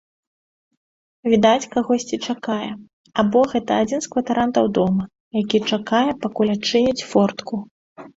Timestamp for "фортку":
7.11-7.61